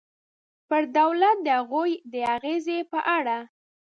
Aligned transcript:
پر 0.67 0.81
دولت 0.97 1.37
د 1.43 1.47
هغوی 1.59 1.91
د 2.11 2.13
اغېزې 2.35 2.79
په 2.91 2.99
اړه. 3.17 3.37